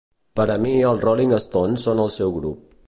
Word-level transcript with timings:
Per 0.39 0.45
a 0.53 0.55
mi, 0.63 0.71
els 0.93 1.05
Rolling 1.07 1.37
Stones 1.45 1.87
són 1.89 2.05
el 2.07 2.13
seu 2.19 2.39
grup. 2.41 2.69